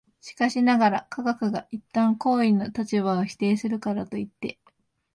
[0.19, 4.57] しかしながら、科学が一旦行為の立場を否定するからといって、